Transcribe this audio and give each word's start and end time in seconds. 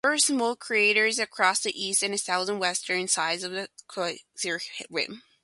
There 0.03 0.11
are 0.13 0.17
small 0.17 0.55
craters 0.55 1.19
across 1.19 1.59
the 1.61 1.79
east 1.79 2.01
and 2.01 2.19
southwestern 2.19 3.07
sides 3.07 3.43
of 3.43 3.51
the 3.51 3.69
circular 4.35 4.59
rim. 4.89 5.21